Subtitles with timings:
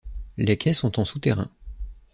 [0.37, 1.51] Les quais sont en souterrains.